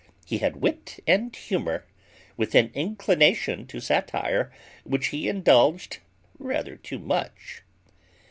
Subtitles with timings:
[0.25, 1.85] He had wit and humour,
[2.35, 4.51] with an inclination to satire,
[4.83, 5.99] which he indulged
[6.39, 7.61] rather too much.